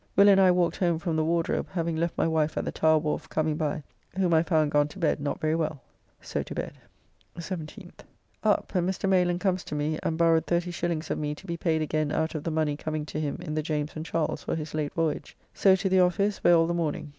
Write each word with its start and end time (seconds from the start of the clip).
Will 0.15 0.29
and 0.29 0.41
I 0.41 0.49
walked 0.49 0.77
home 0.77 0.97
from 0.97 1.15
the 1.15 1.23
Wardrobe, 1.23 1.67
having 1.73 1.95
left 1.95 2.17
my 2.17 2.27
wife 2.27 2.57
at 2.57 2.65
the 2.65 2.71
Tower 2.71 2.97
Wharf 2.97 3.29
coming 3.29 3.55
by, 3.55 3.83
whom 4.17 4.33
I 4.33 4.41
found 4.41 4.71
gone 4.71 4.87
to 4.87 4.97
bed 4.97 5.19
not 5.19 5.39
very 5.39 5.53
well.... 5.53 5.79
So 6.19 6.41
to 6.41 6.55
bed. 6.55 6.73
17th. 7.37 7.99
Up, 8.43 8.73
and 8.73 8.89
Mr. 8.89 9.07
Mayland 9.07 9.41
comes 9.41 9.63
to 9.65 9.75
me 9.75 9.99
and 10.01 10.17
borrowed 10.17 10.47
30s. 10.47 11.11
of 11.11 11.19
me 11.19 11.35
to 11.35 11.45
be 11.45 11.55
paid 11.55 11.83
again 11.83 12.11
out 12.11 12.33
of 12.33 12.43
the 12.43 12.49
money 12.49 12.75
coming 12.75 13.05
to 13.05 13.19
him 13.19 13.37
in 13.41 13.53
the 13.53 13.61
James 13.61 13.91
and 13.95 14.03
Charles 14.03 14.41
for 14.43 14.55
his 14.55 14.73
late 14.73 14.95
voyage. 14.95 15.37
So 15.53 15.75
to 15.75 15.87
the 15.87 15.99
office, 15.99 16.39
where 16.43 16.55
all 16.55 16.65
the 16.65 16.73
morning. 16.73 17.09